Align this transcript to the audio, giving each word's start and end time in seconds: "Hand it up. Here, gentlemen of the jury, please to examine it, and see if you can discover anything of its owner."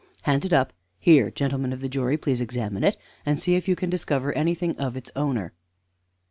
"Hand 0.23 0.43
it 0.45 0.51
up. 0.51 0.73
Here, 0.97 1.29
gentlemen 1.29 1.71
of 1.71 1.79
the 1.79 1.87
jury, 1.87 2.17
please 2.17 2.39
to 2.39 2.43
examine 2.43 2.83
it, 2.83 2.97
and 3.23 3.39
see 3.39 3.53
if 3.53 3.67
you 3.67 3.75
can 3.75 3.91
discover 3.91 4.33
anything 4.33 4.75
of 4.79 4.97
its 4.97 5.11
owner." 5.15 5.53